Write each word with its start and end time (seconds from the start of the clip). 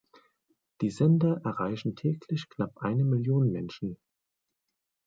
Die 0.81 0.89
Sender 0.89 1.41
erreichen 1.43 1.95
täglich 1.95 2.49
knapp 2.49 2.79
eine 2.79 3.03
Million 3.05 3.51
Menschen. 3.51 3.97